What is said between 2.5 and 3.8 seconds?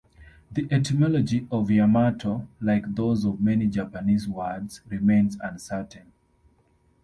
like those of many